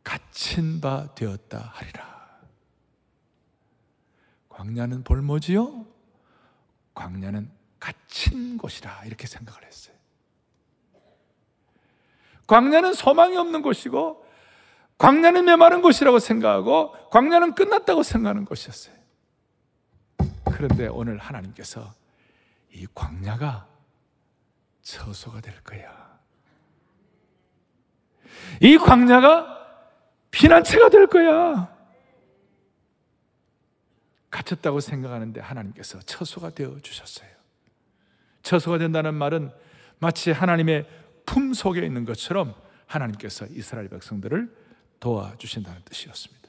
[0.05, 2.19] 갇힌 바 되었다 하리라.
[4.49, 5.87] 광야는 볼모지요?
[6.95, 9.95] 광야는 갇힌 곳이라 이렇게 생각을 했어요.
[12.47, 14.27] 광야는 소망이 없는 곳이고
[14.99, 18.95] 광야는 메마른 곳이라고 생각하고 광야는 끝났다고 생각하는 곳이었어요.
[20.53, 21.95] 그런데 오늘 하나님께서
[22.73, 23.69] 이 광야가
[24.83, 26.19] 처소가 될 거야.
[28.61, 29.57] 이 광야가
[30.31, 31.77] 피난처가 될 거야.
[34.31, 37.29] 갇혔다고 생각하는데 하나님께서 처소가 되어 주셨어요.
[38.43, 39.53] 처소가 된다는 말은
[39.99, 40.87] 마치 하나님의
[41.25, 42.55] 품 속에 있는 것처럼
[42.87, 44.58] 하나님께서 이스라엘 백성들을
[45.01, 46.49] 도와주신다는 뜻이었습니다.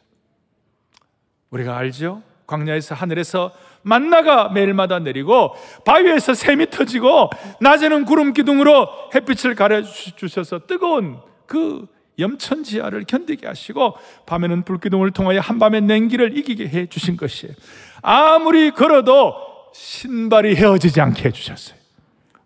[1.52, 2.22] 우리가 알죠?
[2.48, 3.52] 광야에서 하늘에서
[3.84, 5.54] 만나가 매일마다 내리고
[5.86, 7.30] 바위에서 샘이 터지고
[7.62, 15.40] 낮에는 구름 기둥으로 햇빛을 가려 주셔서 뜨거운 그 염천 지하를 견디게 하시고 밤에는 불기둥을 통하여
[15.40, 17.56] 한밤의 냉기를 이기게 해 주신 것이에요.
[18.02, 19.36] 아무리 걸어도
[19.74, 21.78] 신발이 헤어지지 않게 해 주셨어요.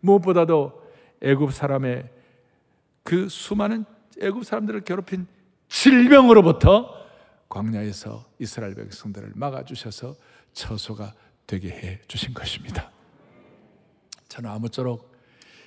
[0.01, 0.83] 무엇보다도
[1.21, 2.05] 애굽 사람의
[3.03, 3.85] 그 수많은
[4.21, 5.27] 애굽 사람들을 괴롭힌
[5.73, 7.03] 질병으로부터
[7.49, 10.15] 광야에서 이스라엘 백성들을 막아 주셔서
[10.53, 11.13] 처소가
[11.47, 12.91] 되게 해 주신 것입니다.
[14.29, 15.11] 저는 아무쪼록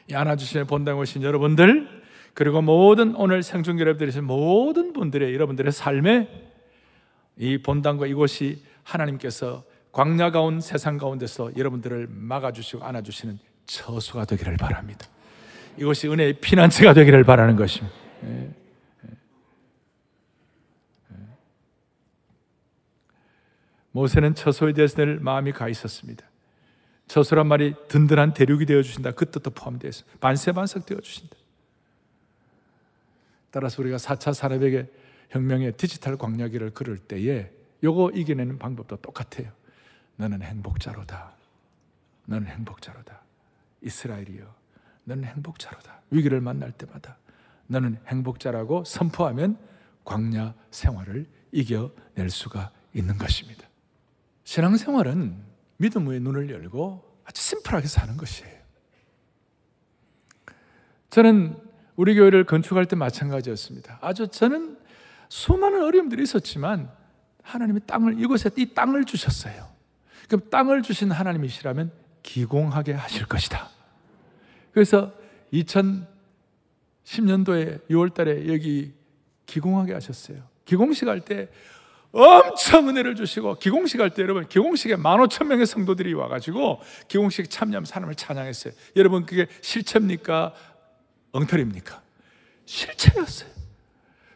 [0.08, 3.42] 이 안아주시는 본당 오신 여러분들 그리고 모든 오늘
[3.80, 6.28] 여러분들이신 모든 분들의 여러분들의 삶에
[7.38, 15.08] 이 본당과 이곳이 하나님께서 광야 가운 세상 가운데서 여러분들을 막아주시고 안아주시는 처소가 되기를 바랍니다.
[15.76, 17.94] 이것이 은혜의 피난처가 되기를 바라는 것입니다.
[23.96, 26.26] 모세는 처소에 대해서 늘 마음이 가 있었습니다.
[27.08, 29.12] 처소란 말이 든든한 대륙이 되어 주신다.
[29.12, 30.18] 그 뜻도 포함되어 있습니다.
[30.18, 31.34] 반세반석 되어 주신다.
[33.50, 34.86] 따라서 우리가 4차 산업의
[35.30, 37.50] 혁명의 디지털 광야기를 걸을 때에
[37.82, 39.50] 요거 이겨내는 방법도 똑같아요.
[40.16, 41.32] 너는 행복자로다.
[42.26, 43.22] 너는 행복자로다.
[43.80, 44.44] 이스라엘이여.
[45.04, 46.02] 너는 행복자로다.
[46.10, 47.16] 위기를 만날 때마다
[47.68, 49.56] 너는 행복자라고 선포하면
[50.04, 53.65] 광야 생활을 이겨낼 수가 있는 것입니다.
[54.46, 55.36] 신앙생활은
[55.78, 58.54] 믿음의 눈을 열고 아주 심플하게 사는 것이에요.
[61.10, 61.56] 저는
[61.96, 63.98] 우리 교회를 건축할 때 마찬가지였습니다.
[64.00, 64.78] 아주 저는
[65.28, 66.92] 수많은 어려움들이 있었지만
[67.42, 69.68] 하나님이 땅을 이곳에 이 땅을 주셨어요.
[70.28, 71.90] 그럼 땅을 주신 하나님이시라면
[72.22, 73.68] 기공하게 하실 것이다.
[74.70, 75.12] 그래서
[75.52, 78.94] 2010년도에 6월 달에 여기
[79.46, 80.48] 기공하게 하셨어요.
[80.64, 81.48] 기공식 할 때
[82.16, 87.84] 엄청 은혜를 주시고 기공식 할 때 여러분 기공식에 만 오천 명의 성도들이 와가지고 기공식 참여하면
[87.84, 88.72] 사람을 찬양했어요.
[88.96, 90.54] 여러분 그게 실체입니까?
[91.32, 92.00] 엉터리입니까?
[92.64, 93.50] 실체였어요.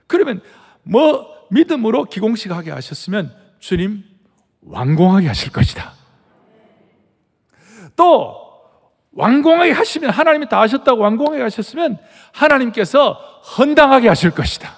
[0.06, 0.42] 그러면
[0.82, 4.04] 뭐 믿음으로 기공식 하게 하셨으면 주님
[4.62, 5.94] 완공하게 하실 것이다.
[7.96, 8.36] 또
[9.12, 11.98] 완공하게 하시면 하나님이 다 하셨다고 완공하게 하셨으면
[12.32, 13.12] 하나님께서
[13.58, 14.76] 헌당하게 하실 것이다.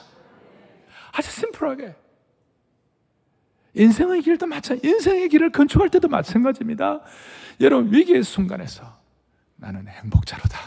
[1.12, 1.94] 아주 심플하게.
[3.74, 7.00] 인생의 길도 마찬 인생의 길을 건축할 때도 마찬가지입니다.
[7.60, 8.98] 여러분 위기의 순간에서
[9.56, 10.58] 나는 행복자로다.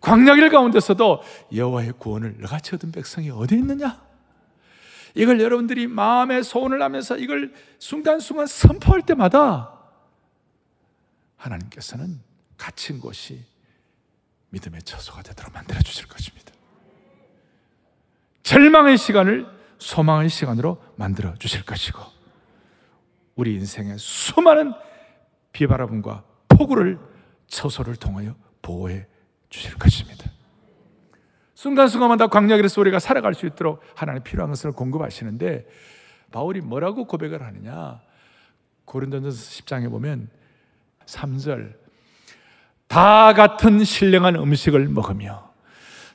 [0.00, 1.22] 광야길 가운데서도
[1.54, 4.00] 여호와의 구원을 너같이 얻은 백성이 어디 있느냐?
[5.14, 9.72] 이걸 여러분들이 마음에 소원을 하면서 이걸 순간순간 선포할 때마다
[11.36, 12.20] 하나님께서는
[12.56, 13.44] 갇힌 곳이
[14.50, 16.52] 믿음의 처소가 되도록 만들어 주실 것입니다.
[18.42, 22.00] 절망의 시간을 소망의 시간으로 만들어 주실 것이고
[23.36, 24.72] 우리 인생의 수많은
[25.52, 26.98] 비바람과 폭우를
[27.46, 29.06] 처소를 통하여 보호해
[29.48, 30.30] 주실 것입니다.
[31.54, 35.66] 순간순간마다 광야길에서 우리가 살아갈 수 있도록 하나님 필요한 것을 공급하시는데
[36.30, 38.00] 바울이 뭐라고 고백을 하느냐?
[38.84, 40.28] 고린도전서 10장에 보면
[41.06, 41.74] 3절
[42.86, 45.50] 다 같은 신령한 음식을 먹으며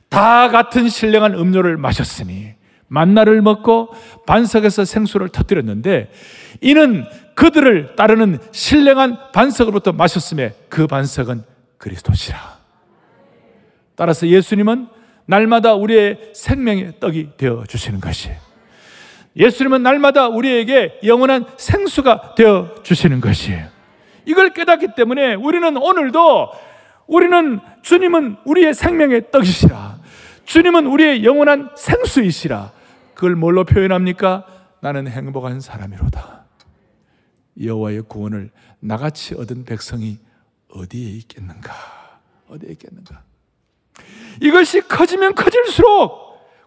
[0.09, 2.55] 다 같은 신령한 음료를 마셨으니
[2.93, 3.89] 만나를 먹고
[4.27, 6.11] 반석에서 생수를 터뜨렸는데
[6.61, 11.43] 이는 그들을 따르는 신령한 반석으로부터 마셨음에 그 반석은
[11.79, 12.37] 그리스도시라.
[13.95, 14.87] 따라서 예수님은
[15.25, 18.37] 날마다 우리의 생명의 떡이 되어 주시는 것이에요.
[19.35, 23.65] 예수님은 날마다 우리에게 영원한 생수가 되어 주시는 것이에요.
[24.25, 26.51] 이걸 깨닫기 때문에 우리는 오늘도
[27.07, 29.97] 우리는 주님은 우리의 생명의 떡이시라.
[30.45, 32.82] 주님은 우리의 영원한 생수이시라.
[33.15, 34.45] 그걸 뭘로 표현합니까?
[34.81, 36.45] 나는 행복한 사람이로다.
[37.61, 40.19] 여호와의 구원을 나같이 얻은 백성이
[40.69, 41.73] 어디에 있겠는가?
[42.49, 43.23] 어디에 있겠는가?
[44.41, 46.22] 이것이 커지면 커질수록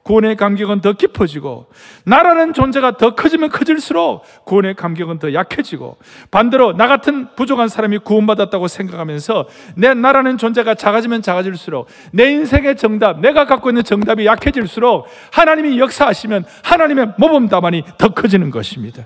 [0.07, 1.67] 구원의 감격은 더 깊어지고
[2.05, 5.97] 나라는 존재가 더 커지면 커질수록 구원의 감격은 더 약해지고
[6.31, 13.19] 반대로 나 같은 부족한 사람이 구원받았다고 생각하면서 내 나라는 존재가 작아지면 작아질수록 내 인생의 정답,
[13.19, 19.05] 내가 갖고 있는 정답이 약해질수록 하나님이 역사하시면 하나님의 모범 답안이 더 커지는 것입니다.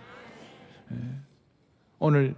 [0.92, 0.96] 예.
[1.98, 2.34] 오늘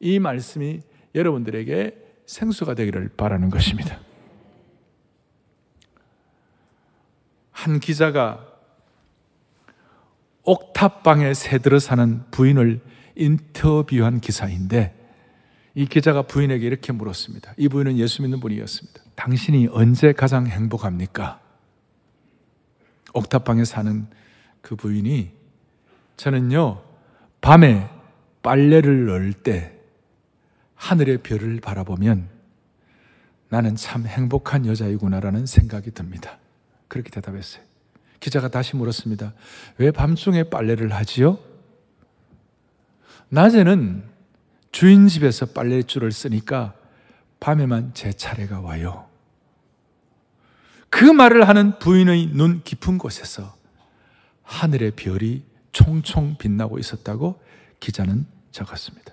[0.00, 0.80] 이 말씀이
[1.14, 1.94] 여러분들에게
[2.26, 4.00] 생수가 되기를 바라는 것입니다.
[7.54, 8.44] 한 기자가
[10.42, 12.82] 옥탑방에 새들어 사는 부인을
[13.14, 14.94] 인터뷰한 기사인데
[15.74, 17.54] 이 기자가 부인에게 이렇게 물었습니다.
[17.56, 19.00] 이 부인은 예수 믿는 분이었습니다.
[19.14, 21.40] 당신이 언제 가장 행복합니까?
[23.14, 24.08] 옥탑방에 사는
[24.60, 25.32] 그 부인이
[26.16, 26.82] 저는요,
[27.40, 27.88] 밤에
[28.42, 29.78] 빨래를 넣을 때
[30.74, 32.28] 하늘의 별을 바라보면
[33.48, 36.38] 나는 참 행복한 여자이구나라는 생각이 듭니다.
[36.88, 37.62] 그렇게 대답했어요.
[38.20, 39.34] 기자가 다시 물었습니다.
[39.78, 41.38] 왜 밤중에 빨래를 하지요?
[43.28, 44.04] 낮에는
[44.72, 46.74] 주인 집에서 빨래줄을 쓰니까
[47.40, 49.06] 밤에만 제 차례가 와요.
[50.88, 53.54] 그 말을 하는 부인의 눈 깊은 곳에서
[54.42, 55.42] 하늘의 별이
[55.72, 57.40] 총총 빛나고 있었다고
[57.80, 59.12] 기자는 적었습니다.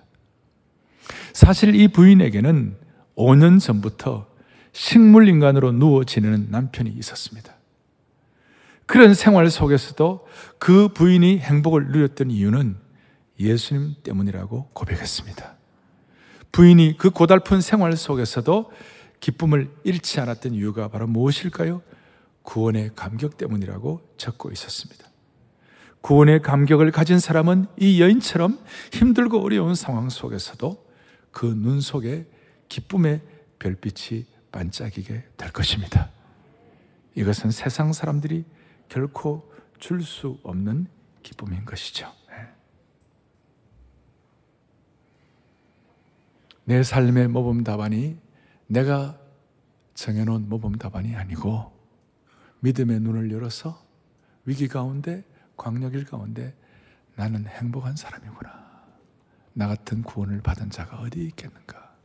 [1.34, 2.78] 사실 이 부인에게는
[3.16, 4.28] 5년 전부터
[4.72, 7.54] 식물 인간으로 누워 지내는 남편이 있었습니다.
[8.86, 10.28] 그런 생활 속에서도
[10.60, 12.78] 그 부인이 행복을 누렸던 이유는
[13.40, 15.56] 예수님 때문이라고 고백했습니다.
[16.52, 18.72] 부인이 그 고달픈 생활 속에서도
[19.20, 21.82] 기쁨을 잃지 않았던 이유가 바로 무엇일까요?
[22.44, 25.08] 구원의 감격 때문이라고 적고 있었습니다.
[26.02, 28.60] 구원의 감격을 가진 사람은 이 여인처럼
[28.92, 30.86] 힘들고 어려운 상황 속에서도
[31.32, 32.28] 그 눈 속에
[32.68, 33.22] 기쁨의
[33.60, 36.10] 별빛이 반짝이게 될 것입니다.
[37.16, 38.46] 이것은 세상 사람들이
[38.92, 39.50] 결코
[39.80, 40.86] 줄 수 없는
[41.24, 42.12] 기쁨인 것이죠.
[42.28, 42.48] 네.
[46.66, 48.20] 내 삶의 모범 답안이
[48.68, 49.18] 내가
[49.94, 51.72] 정해놓은 모범 답안이 아니고
[52.60, 53.82] 믿음의 눈을 열어서
[54.44, 55.24] 위기 가운데
[55.56, 56.54] 광역일 가운데
[57.16, 58.52] 나는 행복한 사람이구나.
[59.54, 61.96] 나 같은 구원을 받은 자가 어디 있겠는가?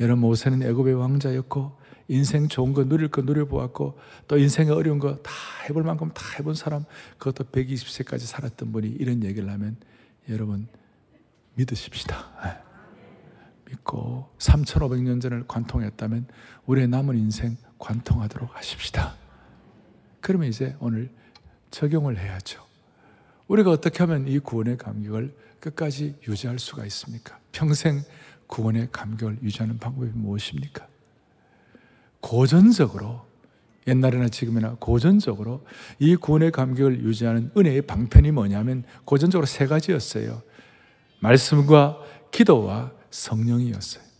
[0.00, 1.78] 여러분 모세는 애굽의 왕자였고
[2.10, 5.30] 인생 좋은 거 누릴 거 누려보았고 또 인생에 어려운 거 다
[5.68, 6.84] 해볼 만큼 다 해본 사람
[7.18, 9.76] 그것도 120세까지 살았던 분이 이런 얘기를 하면
[10.28, 10.66] 여러분
[11.54, 12.30] 믿으십시다.
[12.44, 12.58] 네.
[13.66, 16.26] 믿고 3,500년 전을 관통했다면
[16.66, 19.14] 우리의 남은 인생 관통하도록 하십시다.
[20.20, 21.10] 그러면 이제 오늘
[21.70, 22.64] 적용을 해야죠.
[23.46, 27.38] 우리가 어떻게 하면 이 구원의 감격을 끝까지 유지할 수가 있습니까?
[27.52, 28.02] 평생
[28.48, 30.89] 구원의 감격을 유지하는 방법이 무엇입니까?
[32.20, 33.22] 고전적으로
[33.86, 35.64] 옛날이나 지금이나 고전적으로
[35.98, 40.42] 이 구원의 감격을 유지하는 은혜의 방편이 뭐냐면 고전적으로 세 가지였어요.
[41.20, 41.98] 말씀과
[42.30, 44.10] 기도와 성령이었어요.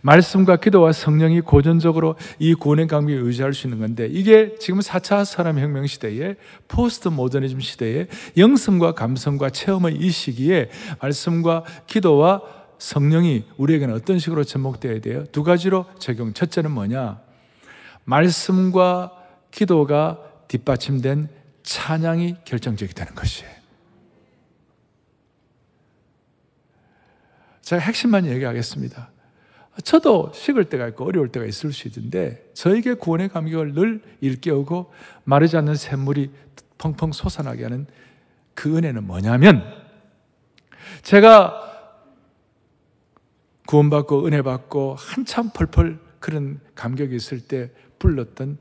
[0.00, 5.86] 말씀과 기도와 성령이 고전적으로 이 구원의 감격을 유지할 수 있는 건데 이게 지금 4차 산업혁명
[5.86, 6.36] 시대에
[6.68, 10.70] 포스트 모더니즘 시대에 영성과 감성과 체험의 이 시기에
[11.00, 12.42] 말씀과 기도와
[12.78, 15.24] 성령이 우리에게는 어떤 식으로 접목되어야 돼요?
[15.32, 16.32] 두 가지로 적용.
[16.32, 17.20] 첫째는 뭐냐?
[18.04, 19.12] 말씀과
[19.50, 21.28] 기도가 뒷받침된
[21.62, 23.50] 찬양이 결정적이 되는 것이에요.
[27.62, 29.10] 제가 핵심만 얘기하겠습니다.
[29.82, 34.92] 저도 식을 때가 있고 어려울 때가 있을 수 있는데 저에게 구원의 감격을 늘 일깨우고
[35.24, 36.30] 마르지 않는 샘물이
[36.78, 37.86] 펑펑 솟아나게 하는
[38.54, 39.64] 그 은혜는 뭐냐면
[41.02, 41.75] 제가
[43.66, 48.58] 구원받고 은혜 받고 한참 펄펄 그런 감격이 있을 때 불렀던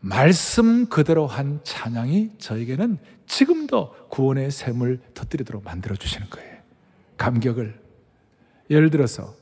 [0.00, 6.58] 말씀 그대로 한 찬양이 저에게는 지금도 구원의 샘을 터뜨리도록 만들어 주시는 거예요.
[7.16, 7.78] 감격을.
[8.70, 9.34] 예를 들어서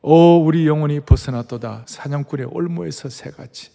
[0.00, 1.84] 오 우리 영혼이 벗어났도다.
[1.86, 3.70] 사냥꾼의 올무에서 새같이.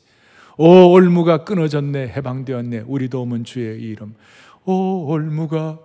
[0.58, 2.10] 오 올무가 끊어졌네.
[2.10, 2.84] 해방되었네.
[2.88, 4.16] 우리 도움은 주의 이름.
[4.66, 5.80] 오 올무가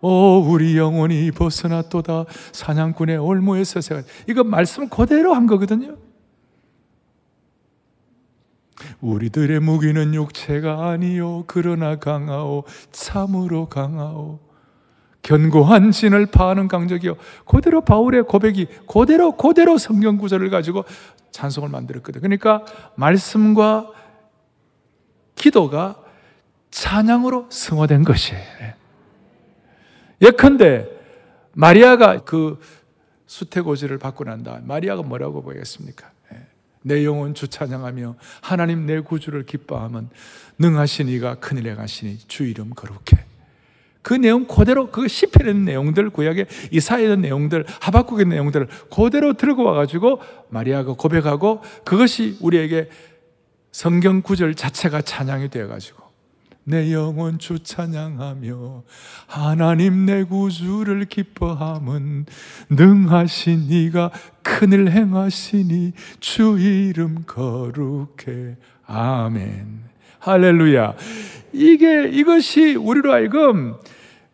[0.00, 5.96] 오 우리 영혼이 벗어났도다 사냥꾼의 올무에서 새같이 이거 말씀 그대로 한 거거든요
[9.00, 14.38] 우리들의 무기는 육체가 아니요 그러나 강하오 참으로 강하오
[15.22, 17.16] 견고한 진을 파하는 강적이요.
[17.44, 20.84] 그대로 바울의 고백이 그대로 그대로 성경 구절을 가지고
[21.32, 22.22] 찬송을 만들었거든.
[22.22, 23.90] 그러니까 말씀과
[25.34, 25.96] 기도가
[26.70, 28.42] 찬양으로 승화된 것이에요.
[30.20, 30.88] 예컨대
[31.52, 32.58] 마리아가 그
[33.26, 34.60] 수태고지를 받고 난다.
[34.64, 36.10] 마리아가 뭐라고 보겠습니까?
[36.82, 40.08] 내 영혼 주 찬양하며 하나님 내 구주를 기뻐하면
[40.58, 43.26] 능하신 이가 큰일에 가시니 주 이름 거룩해.
[44.00, 50.94] 그 내용 그대로 그 시편의 내용들 구약의 이사야의 내용들 하박국의 내용들을 그대로 들고 와가지고 마리아가
[50.94, 52.88] 고백하고 그것이 우리에게
[53.70, 56.02] 성경 구절 자체가 찬양이 되어가지고
[56.68, 58.82] 내 영혼 주 찬양하며
[59.26, 62.26] 하나님 내 구주를 기뻐함은
[62.68, 64.10] 능하신 이가
[64.42, 69.84] 큰일 행하시니 주 이름 거룩해 아멘
[70.18, 70.94] 할렐루야
[71.52, 73.74] 이게 이것이 우리로 하여금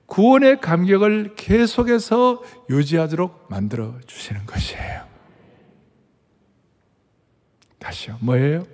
[0.06, 5.04] 구원의 감격을 계속해서 유지하도록 만들어 주시는 것이에요.
[7.78, 8.18] 다시요.
[8.20, 8.66] 뭐예요?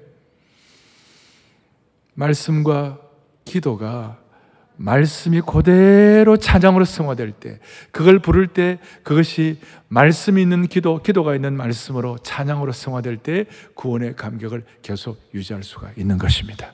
[2.15, 3.10] 말씀과
[3.51, 4.19] 기도가
[4.77, 7.59] 말씀이 그대로 찬양으로 승화될 때,
[7.91, 13.45] 그걸 부를 때 그것이 말씀이 있는 기도, 기도가 있는 말씀으로 찬양으로 승화될 때
[13.75, 16.73] 구원의 감격을 계속 유지할 수가 있는 것입니다.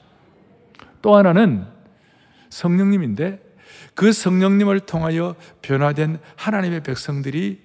[1.03, 1.66] 또 하나는
[2.51, 3.43] 성령님인데
[3.95, 7.64] 그 성령님을 통하여 변화된 하나님의 백성들이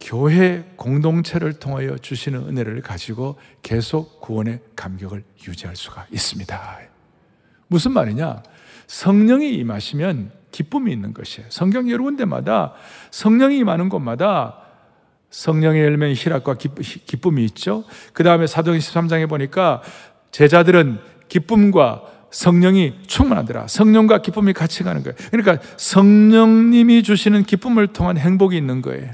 [0.00, 6.97] 교회 공동체를 통하여 주시는 은혜를 가지고 계속 구원의 감격을 유지할 수가 있습니다.
[7.68, 8.42] 무슨 말이냐?
[8.86, 11.48] 성령이 임하시면 기쁨이 있는 것이에요.
[11.50, 12.72] 성경 여러 군데마다
[13.10, 14.62] 성령이 임하는 곳마다
[15.30, 17.84] 성령의 열매인 희락과 기쁨이 있죠.
[18.14, 19.82] 그 다음에 사도행 13장에 보니까
[20.30, 23.68] 제자들은 기쁨과 성령이 충만하더라.
[23.68, 25.14] 성령과 기쁨이 같이 가는 거예요.
[25.30, 29.10] 그러니까 성령님이 주시는 기쁨을 통한 행복이 있는 거예요.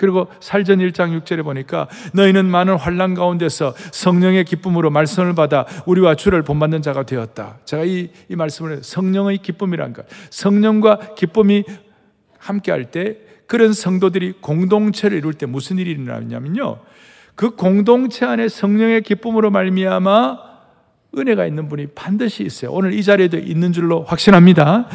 [0.00, 6.42] 그리고 살전 1장 6절에 보니까 너희는 많은 환란 가운데서 성령의 기쁨으로 말씀을 받아 우리와 주를
[6.42, 7.58] 본받는 자가 되었다.
[7.66, 10.06] 제가 이, 이 말씀을 성령의 기쁨이란 것.
[10.30, 11.64] 성령과 기쁨이
[12.38, 16.78] 함께 할 때 그런 성도들이 공동체를 이룰 때 무슨 일이 일어나냐면요.
[17.34, 20.38] 그 공동체 안에 성령의 기쁨으로 말미암아
[21.18, 22.72] 은혜가 있는 분이 반드시 있어요.
[22.72, 24.88] 오늘 이 자리에도 있는 줄로 확신합니다.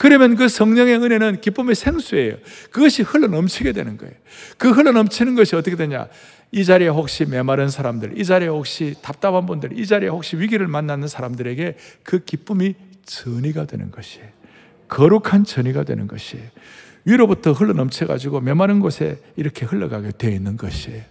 [0.00, 2.36] 그러면 그 성령의 은혜는 기쁨의 생수예요.
[2.70, 4.14] 그것이 흘러 넘치게 되는 거예요.
[4.56, 6.08] 그 흘러 넘치는 것이 어떻게 되냐?
[6.52, 11.06] 이 자리에 혹시 메마른 사람들, 이 자리에 혹시 답답한 분들, 이 자리에 혹시 위기를 만나는
[11.06, 14.26] 사람들에게 그 기쁨이 전이가 되는 것이에요.
[14.88, 16.46] 거룩한 전이가 되는 것이에요.
[17.04, 21.02] 위로부터 흘러 넘쳐가지고 메마른 곳에 이렇게 흘러가게 되어 있는 것이에요.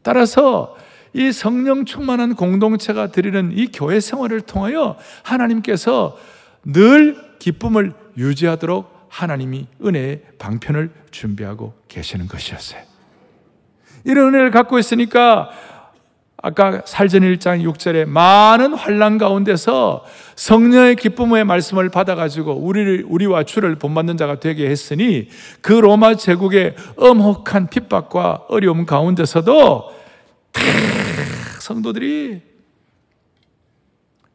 [0.00, 0.74] 따라서
[1.12, 6.16] 이 성령 충만한 공동체가 드리는 이 교회 생활을 통하여 하나님께서
[6.64, 12.82] 늘 기쁨을 유지하도록 하나님이 은혜의 방편을 준비하고 계시는 것이었어요.
[14.04, 15.50] 이런 은혜를 갖고 있으니까
[16.42, 20.04] 아까 살전 1장 6절에 많은 환란 가운데서
[20.36, 25.28] 성령의 기쁨의 말씀을 받아가지고 우리를, 우리와 주를 본받는 자가 되게 했으니
[25.60, 29.92] 그 로마 제국의 엄혹한 핍박과 어려움 가운데서도
[31.60, 32.42] 성도들이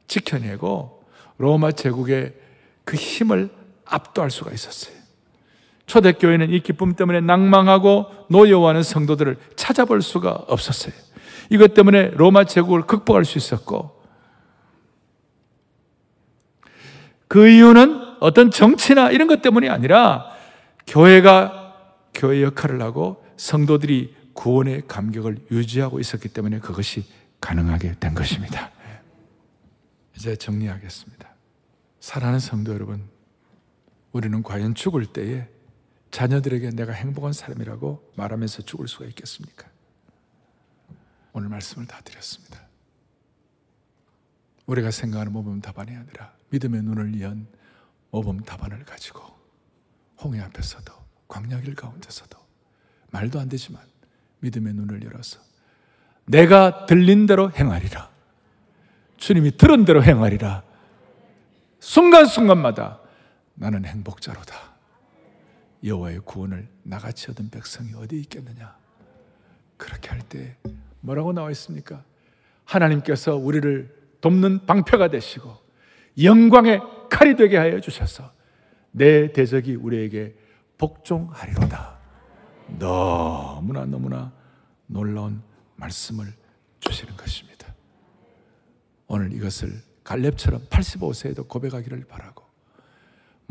[0.08, 1.04] 지켜내고
[1.38, 2.34] 로마 제국의
[2.84, 3.50] 그 힘을
[3.92, 4.96] 압도할 수가 있었어요.
[5.86, 10.94] 초대교회는 이 기쁨 때문에 낭망하고 노여워하는 성도들을 찾아볼 수가 없었어요.
[11.50, 14.02] 이것 때문에 로마 제국을 극복할 수 있었고,
[17.28, 20.32] 그 이유는 어떤 정치나 이런 것 때문이 아니라
[20.88, 21.76] 교회가
[22.14, 27.06] 교회 역할을 하고 성도들이 구원의 감격을 유지하고 있었기 때문에 그것이
[27.39, 28.72] 가능하게 된 것입니다.
[30.16, 31.30] 이제 정리하겠습니다.
[32.00, 33.10] 사랑하는 성도 여러분,
[34.12, 35.47] 우리는 과연 죽을 때에
[36.12, 39.70] 자녀들에게 내가 행복한 사람이라고 말하면서 죽을 수가 있겠습니까?
[41.34, 42.59] 오늘 말씀을 다 드렸습니다.
[44.66, 47.47] 우리가 생각하는 모범 답안이 아니라 믿음의 눈을 연
[48.12, 49.24] 모범 답안을 가지고
[50.22, 50.93] 홍해 앞에서도
[51.28, 52.38] 광야길 가운데서도
[53.12, 53.82] 말도 안 되지만
[54.39, 55.39] 믿음의 눈을 열어서
[56.26, 58.09] 내가 들린 대로 행하리라.
[59.18, 60.64] 주님이 들은 대로 행하리라.
[61.80, 63.01] 순간순간마다
[63.56, 64.56] 나는 행복자로다.
[65.84, 68.76] 여호와의 구원을 나같이 얻은 백성이 어디 있겠느냐?
[69.78, 70.56] 그렇게 할 때
[71.02, 72.04] 뭐라고 나와 있습니까?
[72.66, 75.58] 하나님께서 우리를 돕는 방패가 되시고
[76.22, 76.80] 영광의
[77.10, 78.32] 칼이 되게 하여 주셔서
[78.91, 80.36] 내 대적이 우리에게
[80.78, 81.97] 복종하리로다.
[82.80, 84.32] 너무나 너무나
[84.86, 85.41] 놀라운
[85.76, 86.34] 말씀을
[86.80, 87.74] 주시는 것입니다.
[89.08, 92.41] 오늘 이것을 갈렙처럼 85세에도 고백하기를 바라고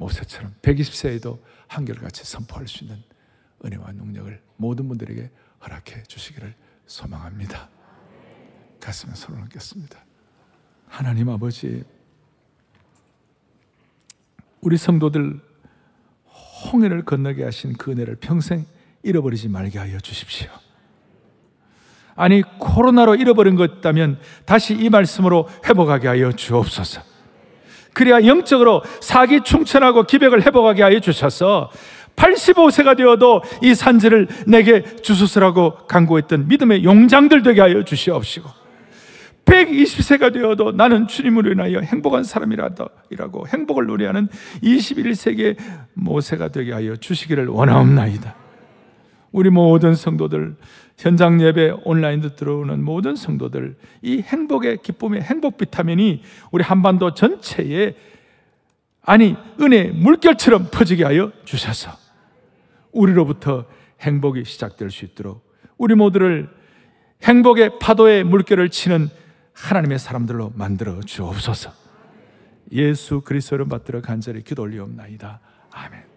[0.01, 1.39] 모세처럼 120세에도
[1.69, 3.03] 한결같이 선포할 수 있는
[3.65, 5.31] 은혜와 능력을 모든 분들에게
[5.63, 6.55] 허락해 주시기를
[6.87, 7.69] 소망합니다.
[8.81, 9.99] 가슴에 손을 얹겠습니다.
[10.89, 11.85] 하나님 아버지,
[14.63, 15.41] 우리 성도들
[16.73, 18.65] 홍해를 건너게 하신 그 은혜를 평생
[19.03, 20.51] 잃어버리지 말게 하여 주십시오.
[22.17, 27.10] 아니, 코로나로 잃어버린 것 있다면 다시 이 말씀으로 회복하게 하여 주옵소서.
[27.93, 31.71] 그래야 영적으로 사기 충천하고 기백을 회복하게 하여 주셔서
[32.17, 38.61] 85세가 되어도 이 산지를 내게 주소서라고 간구했던 믿음의 용장들 되게 하여 주시옵시고
[39.45, 44.29] 120세가 되어도 나는 주님으로 인하여 행복한 사람이라고 행복을 노래하는
[44.63, 45.57] 21세기의
[45.95, 48.35] 모세가 되게 하여 주시기를 원하옵나이다.
[49.33, 50.57] 우리 모든 성도들
[51.01, 57.95] 현장 예배 온라인도 들어오는 모든 성도들 이 행복의 기쁨의 행복 비타민이 우리 한반도 전체에
[59.03, 61.91] 아니 은혜 물결처럼 퍼지게 하여 주셔서
[62.93, 63.65] 우리로부터
[64.01, 65.43] 행복이 시작될 수 있도록
[65.79, 66.51] 우리 모두를
[67.23, 69.09] 행복의 파도의 물결을 치는
[69.55, 71.73] 하나님의 사람들로 만들어 주옵소서.
[72.73, 75.41] 예수 그리스도를 받들어 간절히 기도 올리옵나이다.
[75.71, 76.10] 아멘.